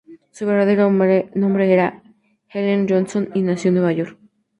[0.31, 2.01] Su verdadero nombre era
[2.49, 4.17] Helen Jonson, y nació en Nueva York.